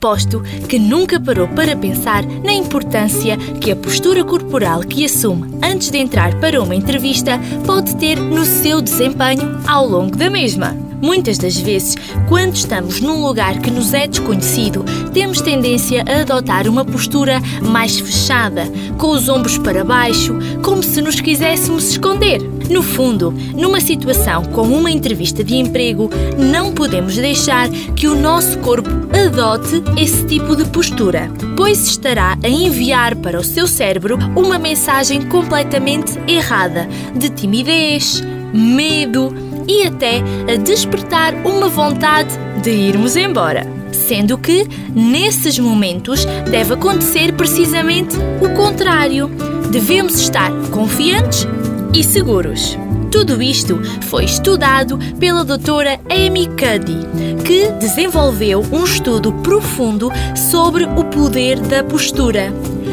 [0.00, 5.90] Aposto que nunca parou para pensar na importância que a postura corporal que assume antes
[5.90, 7.32] de entrar para uma entrevista
[7.66, 10.76] pode ter no seu desempenho ao longo da mesma.
[11.02, 11.96] Muitas das vezes,
[12.28, 17.98] quando estamos num lugar que nos é desconhecido, temos tendência a adotar uma postura mais
[17.98, 22.40] fechada, com os ombros para baixo, como se nos quiséssemos esconder.
[22.68, 28.58] No fundo, numa situação como uma entrevista de emprego, não podemos deixar que o nosso
[28.58, 28.90] corpo
[29.26, 35.22] adote esse tipo de postura, pois estará a enviar para o seu cérebro uma mensagem
[35.22, 39.34] completamente errada de timidez, medo
[39.66, 42.30] e até a despertar uma vontade
[42.62, 43.66] de irmos embora.
[43.92, 49.30] Sendo que, nesses momentos, deve acontecer precisamente o contrário.
[49.70, 51.46] Devemos estar confiantes
[51.94, 52.76] e seguros.
[53.10, 61.04] Tudo isto foi estudado pela doutora Amy Cuddy, que desenvolveu um estudo profundo sobre o
[61.04, 62.52] poder da postura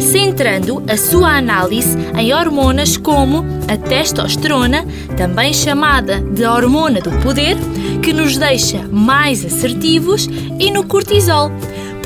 [0.00, 4.84] centrando a sua análise em hormonas como a testosterona,
[5.16, 7.56] também chamada de hormona do poder,
[8.02, 11.50] que nos deixa mais assertivos, e no cortisol,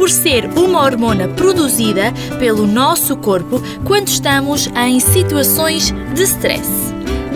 [0.00, 6.70] por ser uma hormona produzida pelo nosso corpo quando estamos em situações de stress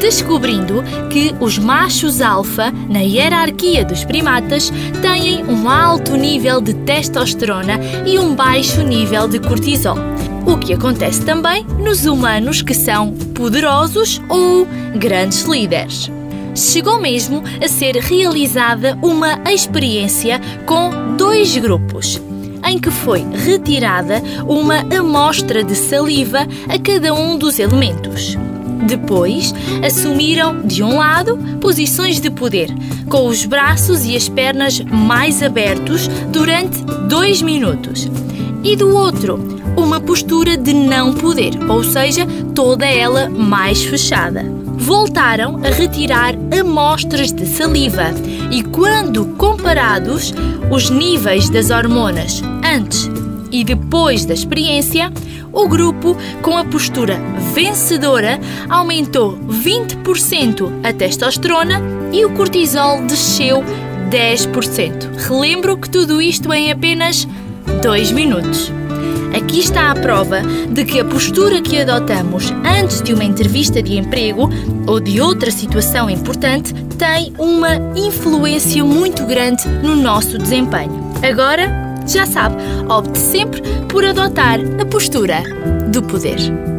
[0.01, 7.79] descobrindo que os machos alfa, na hierarquia dos primatas, têm um alto nível de testosterona
[8.05, 9.97] e um baixo nível de cortisol.
[10.47, 16.11] O que acontece também nos humanos que são poderosos ou grandes líderes.
[16.55, 22.21] Chegou mesmo a ser realizada uma experiência com dois grupos
[22.65, 28.37] em que foi retirada uma amostra de saliva a cada um dos elementos.
[28.87, 32.69] Depois, assumiram, de um lado, posições de poder,
[33.09, 38.09] com os braços e as pernas mais abertos durante dois minutos.
[38.63, 39.39] E do outro,
[39.77, 44.45] uma postura de não poder, ou seja, toda ela mais fechada.
[44.77, 48.11] Voltaram a retirar amostras de saliva
[48.51, 50.35] e, quando comparados
[50.71, 52.43] os níveis das hormonas
[52.75, 53.09] antes
[53.51, 55.13] e depois da experiência,
[55.53, 57.21] o grupo, com a postura
[57.55, 61.81] vencedora, aumentou 20% a testosterona
[62.13, 63.63] e o cortisol desceu
[64.11, 65.29] 10%.
[65.29, 67.29] Relembro que tudo isto em apenas
[67.81, 68.73] 2 minutos.
[69.37, 73.97] Aqui está a prova de que a postura que adotamos antes de uma entrevista de
[73.97, 74.49] emprego
[74.87, 81.13] ou de outra situação importante tem uma influência muito grande no nosso desempenho.
[81.23, 82.57] Agora, já sabe,
[82.89, 85.43] opte sempre por adotar a postura
[85.91, 86.74] do poder.